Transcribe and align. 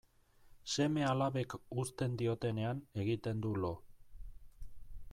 Seme-alabek 0.75 1.55
uzten 1.83 2.17
diotenean 2.23 2.83
egiten 3.05 3.45
du 3.47 3.55
lo. 3.67 3.73